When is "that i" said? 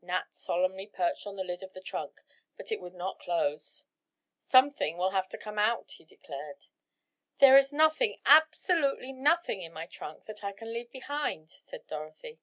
10.24-10.52